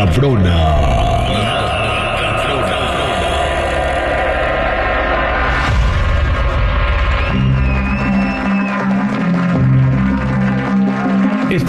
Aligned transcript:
Nota 0.00 0.06
macabrona. 0.06 0.99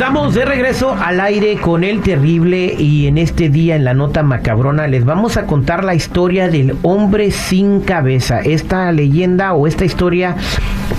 Estamos 0.01 0.33
de 0.33 0.45
regreso 0.45 0.95
al 0.99 1.19
aire 1.19 1.57
con 1.57 1.83
el 1.83 2.01
terrible 2.01 2.73
y 2.75 3.05
en 3.05 3.19
este 3.19 3.49
día 3.49 3.75
en 3.75 3.83
la 3.83 3.93
nota 3.93 4.23
macabrona 4.23 4.87
les 4.87 5.05
vamos 5.05 5.37
a 5.37 5.45
contar 5.45 5.83
la 5.83 5.93
historia 5.93 6.49
del 6.49 6.75
hombre 6.81 7.29
sin 7.29 7.81
cabeza. 7.81 8.39
Esta 8.39 8.91
leyenda 8.91 9.53
o 9.53 9.67
esta 9.67 9.85
historia 9.85 10.35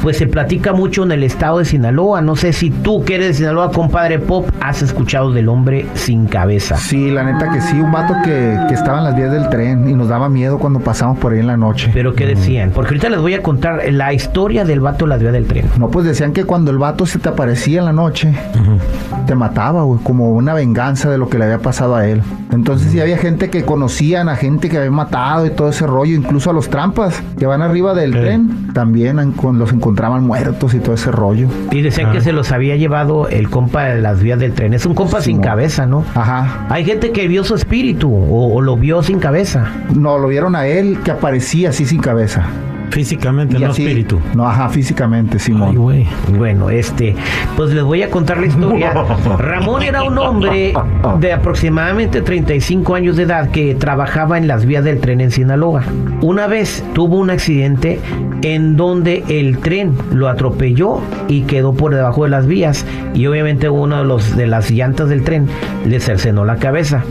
pues 0.03 0.17
se 0.17 0.27
platica 0.27 0.73
mucho 0.73 1.05
en 1.05 1.13
el 1.13 1.23
estado 1.23 1.59
de 1.59 1.65
Sinaloa. 1.65 2.21
No 2.21 2.35
sé 2.35 2.53
si 2.53 2.71
tú 2.71 3.05
que 3.05 3.17
eres 3.17 3.29
de 3.29 3.35
Sinaloa, 3.35 3.71
compadre 3.71 4.19
Pop, 4.19 4.49
has 4.61 4.83
escuchado 4.83 5.33
del 5.33 5.49
hombre 5.49 5.87
sin 5.95 6.27
cabeza. 6.27 6.77
Sí, 6.77 7.11
la 7.11 7.25
neta 7.25 7.51
que 7.51 7.61
sí, 7.61 7.81
un 7.81 7.93
vato 7.93 8.15
que, 8.25 8.57
que 8.69 8.75
estaba 8.75 8.99
en 8.99 9.05
las 9.05 9.17
vías 9.17 9.33
del 9.33 9.49
tren 9.49 9.89
y 9.89 9.95
nos 9.95 10.09
daba 10.09 10.29
miedo 10.29 10.59
cuando 10.59 10.81
pasamos 10.81 11.19
por 11.19 11.33
ahí 11.33 11.41
en 11.41 11.47
la 11.47 11.57
noche. 11.57 11.91
Pero 11.93 12.15
¿qué 12.15 12.27
decían? 12.27 12.71
Porque 12.71 12.91
ahorita 12.91 13.11
les 13.11 13.21
voy 13.21 13.35
a 13.35 13.43
contar 13.43 13.83
la 13.93 14.13
historia 14.13 14.65
del 14.65 14.81
vato 14.81 15.05
en 15.05 15.11
las 15.11 15.21
vías 15.21 15.33
del 15.33 15.47
tren. 15.47 15.69
No, 15.79 15.89
pues 15.89 16.07
decían 16.07 16.33
que 16.33 16.45
cuando 16.45 16.71
el 16.71 16.79
vato 16.79 17.07
se 17.07 17.19
te 17.19 17.29
aparecía 17.29 17.81
en 17.81 17.85
la 17.85 17.93
noche, 17.93 18.35
te 19.27 19.35
mataba, 19.35 19.83
güey, 19.83 20.01
como 20.03 20.33
una 20.33 20.55
venganza 20.55 21.11
de 21.11 21.19
lo 21.19 21.29
que 21.29 21.39
le 21.39 21.45
había 21.45 21.59
pasado 21.59 21.95
a 21.97 22.07
él. 22.07 22.23
Entonces 22.53 22.91
sí 22.93 23.01
había 23.01 23.17
gente 23.19 23.51
que 23.51 23.65
conocían 23.65 24.29
a 24.29 24.37
gente 24.37 24.69
que 24.69 24.79
había 24.79 24.91
matado 24.91 25.47
y 25.47 25.51
todo 25.51 25.69
ese 25.69 25.87
rollo, 25.87 26.15
incluso 26.15 26.51
a 26.51 26.53
los 26.53 26.69
trampas 26.69 27.23
que 27.39 27.47
van 27.47 27.63
arriba 27.63 27.95
del 27.95 28.13
tren, 28.13 28.73
también 28.75 29.19
en- 29.19 29.33
con- 29.33 29.59
los 29.59 29.73
encontraban 29.73 30.25
muertos 30.27 30.75
y 30.75 30.79
todo 30.81 30.95
ese 30.95 31.11
rollo. 31.11 31.49
Y 31.71 31.81
decían 31.83 32.13
que 32.13 32.21
se 32.21 32.33
los 32.33 32.53
había 32.53 32.77
llevado 32.77 33.29
el 33.29 33.49
compa 33.49 33.85
de 33.85 34.01
las 34.03 34.21
vías 34.23 34.39
del 34.39 34.53
tren. 34.53 34.75
Es 34.75 34.85
un 34.87 34.95
compa 34.95 35.21
sin 35.21 35.41
cabeza, 35.41 35.87
¿no? 35.87 36.05
Ajá. 36.15 36.67
Hay 36.69 36.85
gente 36.85 37.11
que 37.13 37.29
vio 37.29 37.45
su 37.45 37.55
espíritu 37.55 38.13
o, 38.13 38.55
o 38.55 38.61
lo 38.61 38.77
vio 38.77 39.03
sin 39.03 39.19
cabeza. 39.19 39.67
No, 39.95 40.19
lo 40.19 40.29
vieron 40.29 40.55
a 40.57 40.67
él 40.67 40.99
que 41.05 41.11
aparecía 41.11 41.71
así 41.71 41.85
sin 41.87 42.01
cabeza. 42.01 42.43
Físicamente, 42.93 43.57
Y 43.57 43.61
no 43.61 43.71
así- 43.71 43.83
espíritu. 43.83 44.21
No, 44.35 44.47
ajá, 44.47 44.69
físicamente, 44.69 45.39
Simón. 45.39 45.77
Ay. 45.91 46.07
Bueno, 46.37 46.69
este, 46.71 47.15
pues 47.57 47.71
les 47.73 47.83
voy 47.83 48.03
a 48.03 48.11
contar 48.11 48.39
la 48.39 48.47
historia. 48.47 48.93
Ramón 49.39 49.83
era 49.83 50.03
un 50.03 50.19
hombre 50.19 50.75
de 51.19 51.33
aproximadamente 51.33 52.21
35 52.21 52.95
años 52.95 53.17
de 53.17 53.23
edad 53.25 53.51
que 53.51 53.75
trabajaba 53.75 54.37
en 54.39 54.47
las 54.47 54.67
vías 54.67 54.85
del 54.85 55.01
tren 55.01 55.21
en 55.21 55.31
Sinaloa. 55.31 55.83
Una 56.21 56.47
vez 56.47 56.85
tuvo 56.93 57.17
un 57.19 57.31
accidente 57.31 57.99
en 58.43 58.77
donde 58.77 59.25
el 59.29 59.59
tren 59.59 59.93
lo 60.13 60.29
atropelló 60.29 61.01
y 61.29 61.43
quedó 61.43 61.73
por 61.75 61.95
debajo 61.95 62.25
de 62.25 62.31
las 62.31 62.47
vías 62.47 62.85
y 63.15 63.27
obviamente 63.27 63.69
uno 63.69 63.99
de 63.99 64.05
los 64.05 64.37
de 64.37 64.47
las 64.47 64.71
llantas 64.71 65.09
del 65.09 65.23
tren 65.23 65.47
le 65.87 65.99
cercenó 66.01 66.45
la 66.45 66.57
cabeza. 66.57 67.03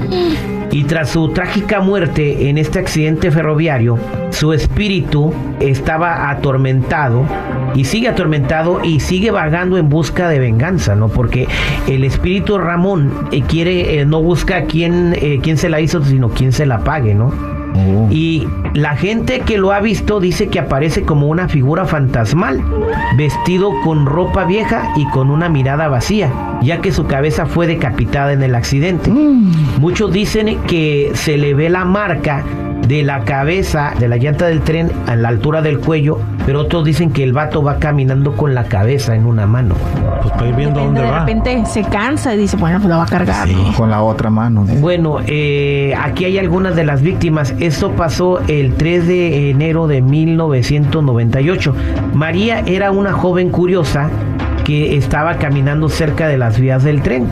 Y 0.72 0.86
tras 0.86 1.10
su 1.10 1.30
trágica 1.30 1.82
muerte 1.82 2.50
en 2.50 2.58
este 2.58 2.80
accidente 2.80 3.30
ferroviario, 3.30 4.00
su 4.30 4.54
espíritu 4.54 5.34
estaba 5.60 6.30
atormentado 6.30 7.26
y 7.76 7.86
sigue 7.86 8.08
atormentado 8.08 8.82
y 8.84 9.02
sigue 9.02 9.32
vagando 9.32 9.78
en 9.78 9.90
busca 9.90 10.30
de 10.30 10.40
venganza, 10.40 10.96
¿no? 10.96 11.10
Porque 11.10 11.48
el 11.88 12.04
espíritu 12.04 12.58
Ramón 12.58 13.12
eh, 13.32 13.42
quiere, 13.42 14.00
eh, 14.00 14.06
no 14.06 14.22
busca 14.22 14.64
quién, 14.64 15.14
eh, 15.22 15.40
quién 15.44 15.58
se 15.58 15.70
la 15.70 15.82
hizo, 15.82 16.04
sino 16.04 16.30
quién 16.30 16.52
se 16.54 16.66
la 16.66 16.80
pague, 16.80 17.16
¿no? 17.16 17.61
Oh. 17.74 18.08
Y 18.12 18.48
la 18.74 18.96
gente 18.96 19.42
que 19.42 19.58
lo 19.58 19.72
ha 19.72 19.80
visto 19.80 20.20
dice 20.20 20.48
que 20.48 20.60
aparece 20.60 21.04
como 21.04 21.28
una 21.28 21.48
figura 21.48 21.86
fantasmal, 21.86 22.62
vestido 23.18 23.72
con 23.84 24.06
ropa 24.06 24.46
vieja 24.46 24.92
y 24.96 25.06
con 25.10 25.30
una 25.30 25.50
mirada 25.50 25.88
vacía, 25.88 26.32
ya 26.62 26.82
que 26.82 26.92
su 26.92 27.06
cabeza 27.06 27.46
fue 27.46 27.68
decapitada 27.68 28.34
en 28.34 28.44
el 28.44 28.56
accidente. 28.56 29.10
Muchos 29.10 30.12
dicen 30.12 30.60
que 30.68 31.12
se 31.14 31.38
le 31.38 31.54
ve 31.54 31.70
la 31.70 31.86
marca 31.86 32.44
de 32.92 33.04
la 33.04 33.22
cabeza 33.22 33.94
de 33.98 34.10
la 34.10 34.18
llanta 34.18 34.48
del 34.48 34.60
tren 34.64 34.92
a 35.08 35.16
la 35.16 35.30
altura 35.30 35.62
del 35.62 35.80
cuello, 35.80 36.20
pero 36.46 36.60
otros 36.60 36.84
dicen 36.84 37.12
que 37.12 37.24
el 37.24 37.32
vato 37.32 37.64
va 37.64 37.78
caminando 37.80 38.34
con 38.34 38.54
la 38.54 38.66
cabeza 38.66 39.16
en 39.16 39.26
una 39.26 39.48
mano. 39.48 39.76
Pues 40.22 40.34
para 40.34 40.48
ir 40.48 40.56
viendo 40.56 40.82
Depende, 40.82 41.00
dónde 41.00 41.02
de 41.02 41.10
va. 41.10 41.20
repente 41.20 41.66
se 41.68 41.84
cansa 41.86 42.36
y 42.36 42.40
dice, 42.40 42.58
bueno, 42.58 42.80
pues 42.80 42.90
la 42.90 42.98
va 42.98 43.04
a 43.04 43.08
cargar. 43.08 43.48
Sí. 43.48 43.56
¿no? 43.56 43.74
Con 43.78 43.90
la 43.92 44.02
otra 44.04 44.30
mano. 44.30 44.66
Bueno, 44.82 45.20
eh, 45.26 45.96
aquí 46.04 46.26
hay 46.26 46.38
algunas 46.38 46.76
de 46.76 46.84
las 46.84 47.02
víctimas. 47.02 47.56
Esto 47.60 47.92
pasó 47.94 48.42
el 48.50 48.74
3 48.74 49.08
de 49.08 49.50
enero 49.52 49.88
de 49.88 50.02
1998. 50.02 51.74
María 52.14 52.60
era 52.66 52.92
una 52.92 53.14
joven 53.14 53.52
curiosa 53.52 54.10
que 54.66 54.98
estaba 54.98 55.36
caminando 55.36 55.88
cerca 55.88 56.28
de 56.28 56.38
las 56.38 56.60
vías 56.60 56.84
del 56.84 57.02
tren. 57.04 57.26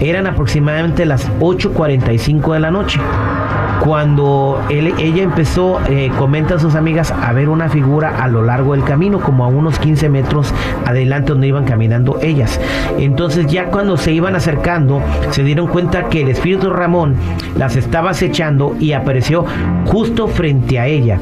Eran 0.00 0.26
aproximadamente 0.26 1.06
las 1.06 1.26
8.45 1.40 2.52
de 2.52 2.60
la 2.60 2.70
noche. 2.70 3.00
Cuando 3.84 4.60
ella 4.68 5.22
empezó, 5.22 5.80
eh, 5.88 6.10
comenta 6.18 6.56
a 6.56 6.58
sus 6.58 6.74
amigas, 6.74 7.12
a 7.12 7.32
ver 7.32 7.48
una 7.48 7.68
figura 7.68 8.22
a 8.22 8.28
lo 8.28 8.42
largo 8.42 8.72
del 8.72 8.84
camino, 8.84 9.20
como 9.20 9.44
a 9.44 9.48
unos 9.48 9.78
15 9.78 10.08
metros 10.08 10.52
adelante 10.84 11.32
donde 11.32 11.48
iban 11.48 11.64
caminando 11.64 12.18
ellas. 12.20 12.60
Entonces 12.98 13.46
ya 13.46 13.66
cuando 13.66 13.96
se 13.96 14.12
iban 14.12 14.34
acercando, 14.34 15.02
se 15.30 15.42
dieron 15.44 15.68
cuenta 15.68 16.08
que 16.08 16.22
el 16.22 16.28
espíritu 16.28 16.70
Ramón 16.70 17.14
las 17.56 17.76
estaba 17.76 18.10
acechando 18.10 18.76
y 18.78 18.92
apareció 18.92 19.44
justo 19.86 20.28
frente 20.28 20.78
a 20.78 20.86
ella. 20.86 21.18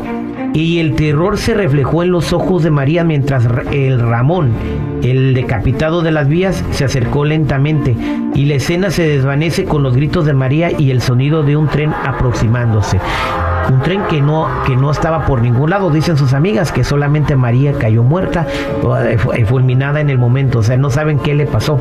Y 0.56 0.78
el 0.80 0.94
terror 0.94 1.36
se 1.36 1.52
reflejó 1.52 2.02
en 2.02 2.10
los 2.12 2.32
ojos 2.32 2.62
de 2.62 2.70
María 2.70 3.04
mientras 3.04 3.44
Ra- 3.44 3.64
el 3.70 4.00
Ramón, 4.00 4.52
el 5.02 5.34
decapitado 5.34 6.00
de 6.00 6.10
las 6.12 6.28
vías, 6.28 6.64
se 6.70 6.84
acercó 6.86 7.26
lentamente 7.26 7.94
y 8.34 8.46
la 8.46 8.54
escena 8.54 8.90
se 8.90 9.06
desvanece 9.06 9.66
con 9.66 9.82
los 9.82 9.94
gritos 9.94 10.24
de 10.24 10.32
María 10.32 10.70
y 10.78 10.90
el 10.92 11.02
sonido 11.02 11.42
de 11.42 11.58
un 11.58 11.68
tren 11.68 11.92
aproximándose. 11.92 12.98
Un 13.70 13.82
tren 13.82 14.00
que 14.08 14.22
no, 14.22 14.48
que 14.66 14.76
no 14.76 14.90
estaba 14.90 15.26
por 15.26 15.42
ningún 15.42 15.68
lado, 15.68 15.90
dicen 15.90 16.16
sus 16.16 16.32
amigas, 16.32 16.72
que 16.72 16.84
solamente 16.84 17.36
María 17.36 17.74
cayó 17.74 18.02
muerta, 18.02 18.46
o, 18.82 18.96
eh, 18.96 19.18
eh, 19.34 19.44
fulminada 19.44 20.00
en 20.00 20.08
el 20.08 20.16
momento, 20.18 20.60
o 20.60 20.62
sea, 20.62 20.78
no 20.78 20.88
saben 20.88 21.18
qué 21.18 21.34
le 21.34 21.44
pasó. 21.46 21.78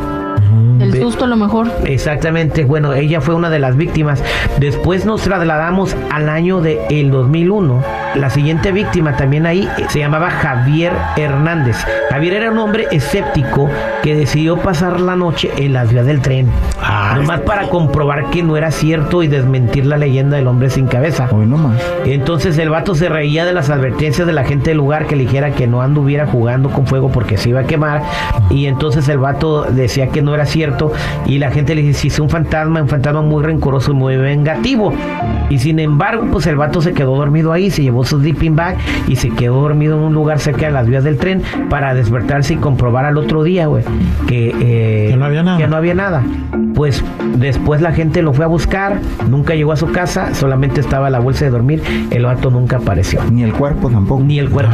El 0.82 1.00
susto 1.02 1.24
a 1.24 1.28
lo 1.28 1.38
mejor. 1.38 1.68
Exactamente, 1.86 2.66
bueno, 2.66 2.94
ella 2.94 3.22
fue 3.22 3.36
una 3.36 3.50
de 3.50 3.60
las 3.60 3.78
víctimas. 3.78 4.22
Después 4.60 5.06
nos 5.06 5.22
trasladamos 5.22 5.96
al 6.12 6.28
año 6.28 6.60
de 6.60 6.82
el 6.90 7.12
2001. 7.12 7.82
La 8.16 8.30
siguiente 8.30 8.72
víctima 8.72 9.18
también 9.18 9.46
ahí 9.46 9.68
eh, 9.78 9.86
se 9.90 10.00
llamaba 10.00 10.30
Javier 10.30 10.94
Hernández. 11.18 11.78
Javier 12.10 12.36
era 12.36 12.52
un 12.52 12.58
hombre 12.60 12.88
escéptico 12.92 13.70
que 14.04 14.16
decidió 14.16 14.58
pasar 14.58 15.02
la 15.02 15.18
noche 15.18 15.52
en 15.58 15.74
las 15.74 15.92
vías 15.92 16.06
del 16.06 16.22
tren. 16.22 16.50
Ah, 16.82 17.16
nomás 17.18 17.42
para 17.42 17.68
comprobar 17.68 18.30
que 18.30 18.42
no 18.42 18.56
era 18.56 18.72
cierto 18.72 19.22
y 19.22 19.28
desmentir 19.28 19.86
la 19.86 19.98
leyenda 19.98 20.38
del 20.38 20.48
hombre 20.48 20.70
sin 20.70 20.88
cabeza. 20.88 21.28
Hoy 21.32 21.46
nomás. 21.46 21.82
Entonces 22.06 22.58
el 22.58 22.70
vato 22.70 22.96
se 22.96 23.10
reía 23.10 23.44
de 23.44 23.52
las 23.52 23.70
advertencias 23.70 24.26
de 24.26 24.34
la 24.34 24.46
gente 24.46 24.70
del 24.70 24.78
lugar 24.78 25.08
que 25.08 25.18
le 25.18 25.24
dijera 25.24 25.52
que 25.52 25.68
no 25.68 25.82
anduviera 25.82 26.26
jugando 26.26 26.70
con 26.70 26.88
fuego 26.88 27.10
porque 27.10 27.36
se 27.36 27.50
iba 27.50 27.62
a 27.62 27.66
quemar. 27.66 28.02
Y 28.50 28.68
entonces 28.68 29.10
el 29.10 29.18
vato 29.18 29.64
decía 29.64 30.08
que 30.08 30.22
no 30.22 30.34
era 30.34 30.46
cierto. 30.46 30.94
Y 31.26 31.40
la 31.40 31.52
gente 31.52 31.76
le 31.76 31.82
dice, 31.82 32.00
si 32.00 32.08
es 32.08 32.20
un 32.20 32.30
fantasma, 32.30 32.82
un 32.82 32.88
fantasma 32.88 33.22
muy 33.22 33.44
rencoroso 33.44 33.92
y 33.92 33.96
muy 33.96 34.16
vengativo. 34.16 34.94
Y 35.50 35.60
sin 35.60 35.80
embargo, 35.80 36.28
pues 36.32 36.48
el 36.48 36.56
vato 36.56 36.82
se 36.82 36.94
quedó 36.94 37.16
dormido 37.16 37.52
ahí, 37.52 37.70
se 37.70 37.84
llevó 37.84 38.05
su 38.06 38.20
sleeping 38.20 38.56
bag 38.56 38.78
y 39.08 39.16
se 39.16 39.30
quedó 39.30 39.62
dormido 39.62 39.98
en 39.98 40.04
un 40.04 40.14
lugar 40.14 40.40
cerca 40.40 40.68
de 40.68 40.72
las 40.72 40.88
vías 40.88 41.04
del 41.04 41.18
tren 41.18 41.42
para 41.70 41.94
despertarse 41.94 42.54
y 42.54 42.58
comprobar 42.58 43.06
al 43.06 43.18
otro 43.18 43.44
día, 43.44 43.68
güey, 43.68 43.84
que, 44.28 44.54
eh, 44.60 45.08
Que 45.12 45.18
no 45.18 45.26
había 45.26 45.44
nada. 45.44 45.58
que 45.58 45.68
no 45.68 45.76
había 45.76 45.94
nada. 45.94 46.24
Pues 46.74 47.04
después 47.38 47.80
la 47.82 47.94
gente 47.94 48.22
lo 48.22 48.34
fue 48.34 48.44
a 48.44 48.50
buscar, 48.50 49.00
nunca 49.30 49.56
llegó 49.56 49.72
a 49.72 49.78
su 49.78 49.92
casa, 49.92 50.34
solamente 50.36 50.82
estaba 50.82 51.10
la 51.10 51.20
bolsa 51.20 51.46
de 51.46 51.52
dormir, 51.52 51.82
el 52.12 52.26
vato 52.26 52.52
nunca 52.52 52.78
apareció. 52.78 53.22
Ni 53.32 53.44
el 53.44 53.54
cuerpo 53.54 53.90
tampoco. 53.90 54.22
Ni 54.24 54.40
el 54.40 54.50
cuerpo. 54.50 54.74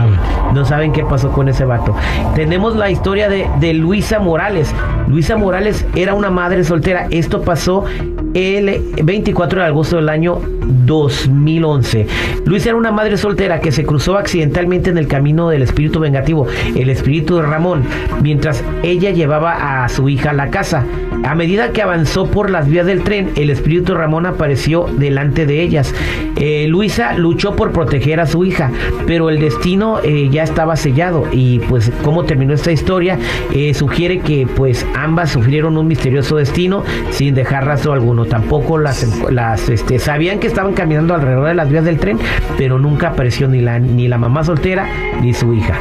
No 0.54 0.66
saben 0.66 0.94
qué 0.94 1.04
pasó 1.04 1.32
con 1.32 1.48
ese 1.48 1.64
vato. 1.64 1.96
Tenemos 2.34 2.76
la 2.76 2.90
historia 2.90 3.30
de, 3.30 3.48
de 3.60 3.74
Luisa 3.76 4.20
Morales. 4.20 4.74
Luisa 5.08 5.38
Morales 5.38 5.86
era 5.96 6.16
una 6.16 6.32
madre 6.32 6.64
soltera. 6.64 7.06
Esto 7.12 7.42
pasó 7.44 7.86
el 8.34 8.82
24 9.04 9.62
de 9.62 9.68
agosto 9.68 9.98
del 9.98 10.10
año 10.10 10.40
2011. 10.66 12.08
Luisa 12.46 12.70
era 12.70 12.78
una 12.78 12.92
madre 12.92 13.18
soltera 13.18 13.60
que 13.60 13.72
se 13.72 13.86
cruzó 13.86 14.18
accidentalmente 14.18 14.90
en 14.90 14.98
el 14.98 15.08
camino 15.08 15.50
del 15.50 15.62
espíritu 15.62 16.00
vengativo, 16.00 16.48
el 16.76 16.90
espíritu 16.90 17.38
de 17.38 17.44
Ramón, 17.44 17.84
mientras 18.22 18.64
ella 18.84 19.12
llevaba 19.12 19.84
a 19.84 19.90
su 19.90 20.10
hija 20.10 20.32
a 20.32 20.34
la 20.34 20.50
casa. 20.50 20.86
A 21.24 21.36
medida 21.36 21.72
que 21.72 21.84
avanzó 21.84 22.26
por 22.26 22.50
las 22.50 22.68
vías 22.68 22.86
del 22.86 23.04
tren, 23.04 23.32
el 23.36 23.52
espíritu 23.52 23.94
de 23.94 24.00
Ramón 24.00 24.26
apareció 24.26 24.88
delante 24.98 25.46
de 25.46 25.62
ellas. 25.62 25.94
Eh, 26.38 26.66
Luisa 26.68 27.14
luchó 27.14 27.56
por 27.56 27.72
proteger 27.72 28.20
a 28.20 28.26
su 28.26 28.44
hija, 28.44 28.72
pero 29.06 29.30
el 29.30 29.40
destino 29.40 30.00
eh, 30.04 30.30
ya 30.32 30.44
estaba 30.44 30.76
sellado 30.76 31.28
y 31.32 31.60
pues 31.60 31.92
cómo 32.04 32.24
terminó 32.24 32.54
esta 32.54 32.72
historia 32.72 33.20
eh, 33.54 33.74
sugiere 33.74 34.20
que 34.20 34.48
pues 34.56 34.86
ambas 34.96 35.32
sufrieron 35.32 35.78
un 35.78 35.88
misterioso 35.88 36.38
destino 36.38 36.84
sin 37.12 37.36
dejar 37.36 37.66
rastro 37.66 37.94
alguno. 37.94 38.26
Tampoco 38.26 38.78
las, 38.78 39.08
las 39.30 39.70
este, 39.70 40.00
sabían 40.00 40.40
que 40.40 40.48
estaban 40.52 40.74
caminando 40.74 41.16
alrededor 41.16 41.48
de 41.48 41.54
las 41.56 41.70
vías 41.70 41.86
del 41.86 41.98
tren, 41.98 42.20
pero 42.58 42.78
nunca 42.78 43.10
apareció 43.10 43.48
ni 43.48 43.62
la, 43.62 43.80
ni 43.80 44.08
la 44.08 44.18
mamá 44.18 44.44
soltera 44.44 44.86
ni 45.22 45.34
su 45.34 45.54
hija. 45.54 45.76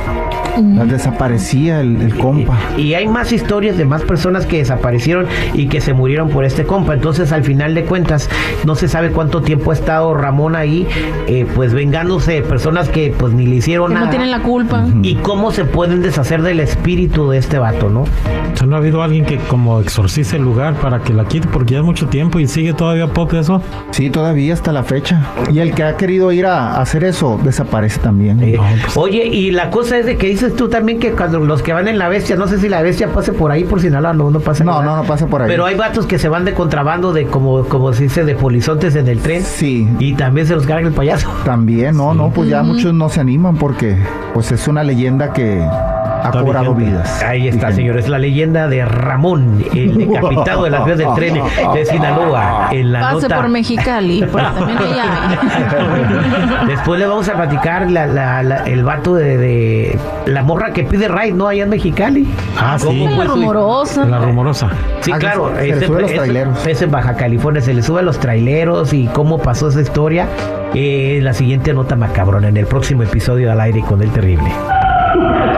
Desaparecía 0.60 1.80
el, 1.80 2.00
el 2.00 2.14
compa. 2.16 2.58
Y, 2.76 2.82
y 2.82 2.94
hay 2.94 3.08
más 3.08 3.32
historias 3.32 3.76
de 3.78 3.84
más 3.84 4.02
personas 4.02 4.46
que 4.46 4.58
desaparecieron 4.58 5.26
y 5.54 5.68
que 5.68 5.80
se 5.80 5.92
murieron 5.94 6.28
por 6.30 6.44
este 6.44 6.64
compa. 6.64 6.94
Entonces, 6.94 7.32
al 7.32 7.44
final 7.44 7.74
de 7.74 7.84
cuentas, 7.84 8.28
no 8.64 8.74
se 8.74 8.88
sabe 8.88 9.10
cuánto 9.10 9.42
tiempo 9.42 9.70
ha 9.70 9.74
estado 9.74 10.14
Ramón 10.14 10.56
ahí, 10.56 10.86
eh, 11.26 11.46
pues 11.54 11.72
vengándose 11.74 12.32
de 12.32 12.42
personas 12.42 12.88
que 12.88 13.14
pues 13.16 13.32
ni 13.32 13.46
le 13.46 13.56
hicieron 13.56 13.88
Que 13.88 13.94
nada. 13.94 14.06
no 14.06 14.10
tienen 14.10 14.30
la 14.30 14.40
culpa. 14.42 14.86
Y 15.02 15.14
cómo 15.16 15.52
se 15.52 15.64
pueden 15.64 16.02
deshacer 16.02 16.42
del 16.42 16.60
espíritu 16.60 17.30
de 17.30 17.38
este 17.38 17.58
vato, 17.58 17.88
¿no? 17.88 18.02
O 18.02 18.56
sea, 18.56 18.66
no 18.66 18.76
ha 18.76 18.78
habido 18.78 19.02
alguien 19.02 19.24
que 19.24 19.38
como 19.38 19.80
exorcice 19.80 20.36
el 20.36 20.42
lugar 20.42 20.74
para 20.74 21.00
que 21.00 21.12
la 21.14 21.24
quite 21.24 21.48
porque 21.48 21.72
ya 21.74 21.78
es 21.80 21.84
mucho 21.84 22.06
tiempo 22.08 22.40
y 22.40 22.46
sigue 22.46 22.72
todavía 22.72 23.06
pop 23.08 23.32
eso. 23.34 23.62
Sí, 23.90 24.10
todavía 24.10 24.52
hasta 24.54 24.72
la 24.72 24.82
fecha. 24.82 25.22
Y 25.52 25.60
el 25.60 25.72
que 25.74 25.84
ha 25.84 25.96
querido 25.96 26.32
ir 26.32 26.46
a 26.46 26.80
hacer 26.80 27.04
eso 27.04 27.40
desaparece 27.42 28.00
también. 28.00 28.42
Eh, 28.42 28.54
No, 28.56 28.64
pues- 28.82 28.96
Oye, 28.96 29.26
y 29.26 29.50
la 29.50 29.70
cosa 29.70 29.98
es 29.98 30.06
de 30.06 30.16
que 30.16 30.26
dices 30.28 30.49
tú 30.56 30.68
también 30.68 30.98
que 31.00 31.12
cuando 31.12 31.40
los 31.40 31.62
que 31.62 31.72
van 31.72 31.88
en 31.88 31.98
la 31.98 32.08
bestia, 32.08 32.36
no 32.36 32.46
sé 32.46 32.58
si 32.58 32.68
la 32.68 32.82
bestia 32.82 33.08
pase 33.08 33.32
por 33.32 33.50
ahí, 33.50 33.64
por 33.64 33.80
Sinaloa, 33.80 34.12
no, 34.12 34.30
no 34.30 34.40
pasa 34.40 34.64
No, 34.64 34.72
nada. 34.72 34.84
no, 34.84 34.96
no 34.98 35.04
pasa 35.04 35.26
por 35.26 35.42
ahí. 35.42 35.48
Pero 35.48 35.66
hay 35.66 35.74
vatos 35.76 36.06
que 36.06 36.18
se 36.18 36.28
van 36.28 36.44
de 36.44 36.54
contrabando 36.54 37.12
de 37.12 37.26
como, 37.26 37.64
como 37.64 37.92
se 37.92 38.04
dice, 38.04 38.24
de 38.24 38.34
polizontes 38.34 38.94
en 38.96 39.08
el 39.08 39.18
tren. 39.20 39.42
Sí. 39.42 39.88
Y 39.98 40.14
también 40.14 40.46
se 40.46 40.54
los 40.54 40.66
carga 40.66 40.86
el 40.88 40.94
payaso. 40.94 41.30
También, 41.44 41.96
no, 41.96 42.14
no, 42.14 42.30
pues 42.30 42.48
ya 42.48 42.62
muchos 42.62 42.92
no 42.94 43.08
se 43.08 43.20
animan 43.20 43.56
porque 43.56 43.96
pues 44.34 44.52
es 44.52 44.66
una 44.68 44.82
leyenda 44.84 45.32
que 45.32 45.66
ha 46.10 46.26
Está 46.26 46.40
cobrado 46.40 46.74
vigente. 46.74 46.90
vidas. 46.98 47.22
Ahí 47.22 47.48
está, 47.48 47.66
Vigente. 47.68 47.74
señores, 47.76 48.08
la 48.08 48.18
leyenda 48.18 48.68
de 48.68 48.84
Ramón, 48.84 49.64
el 49.74 49.96
decapitado 49.96 50.64
de 50.64 50.70
las 50.70 50.84
vías 50.84 50.98
del 50.98 51.14
tren 51.14 51.34
de 51.74 51.84
Sinaloa. 51.86 52.68
En 52.72 52.92
la 52.92 53.00
Pase 53.00 53.22
nota. 53.22 53.36
por 53.36 53.48
Mexicali, 53.48 54.24
porque 54.30 54.46
también 54.46 54.78
ella. 54.78 55.04
Después 56.66 56.98
le 57.00 57.06
vamos 57.06 57.28
a 57.28 57.34
platicar 57.34 57.90
la, 57.90 58.06
la- 58.06 58.42
la- 58.42 58.64
el 58.64 58.84
vato 58.84 59.14
de, 59.14 59.38
de 59.38 59.98
la 60.26 60.42
morra 60.42 60.72
que 60.72 60.84
pide 60.84 61.08
ride, 61.08 61.32
¿no? 61.32 61.48
Allá 61.48 61.64
en 61.64 61.70
Mexicali. 61.70 62.26
Ah, 62.58 62.76
sí. 62.78 62.86
¿Cómo 62.86 63.22
La 63.22 63.24
rumorosa. 63.24 64.04
La 64.04 64.18
rumorosa. 64.18 64.68
Sí, 65.00 65.10
Ah, 65.14 65.18
claro. 65.18 65.52
se- 65.56 65.68
se 65.70 65.76
le 65.80 65.86
sube 65.86 65.98
a 65.98 66.00
los 66.02 66.10
es- 66.10 66.16
traileros. 66.16 66.66
es 66.66 66.82
en 66.82 66.90
Baja 66.90 67.14
California, 67.16 67.60
se 67.62 67.74
le 67.74 67.82
sube 67.82 68.00
a 68.00 68.02
los 68.02 68.18
traileros 68.18 68.92
y 68.92 69.06
cómo 69.06 69.38
pasó 69.38 69.68
esa 69.68 69.80
historia. 69.80 70.26
Eh, 70.74 71.16
en 71.18 71.24
la 71.24 71.32
siguiente 71.32 71.72
nota 71.74 71.96
macabrona, 71.96 72.48
en 72.48 72.56
el 72.56 72.66
próximo 72.66 73.02
episodio 73.02 73.50
al 73.50 73.60
aire 73.60 73.80
con 73.80 74.02
el 74.02 74.10
terrible. 74.10 74.50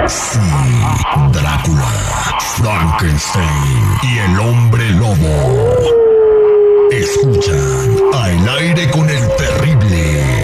Drácula, 0.05 1.93
Frankenstein 2.57 3.99
y 4.03 4.19
el 4.19 4.41
hombre 4.41 4.91
lobo. 4.91 5.77
Escuchan 6.91 7.97
al 8.13 8.49
aire 8.59 8.91
con 8.91 9.09
el 9.09 9.29
terrible. 9.37 10.42